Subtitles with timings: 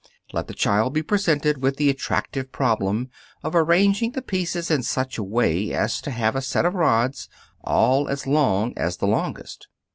[0.33, 3.11] Let the child be presented with the attractive problem
[3.43, 7.29] of arranging the pieces in such a way as to have a set of rods,
[7.63, 9.67] all as long as the longest.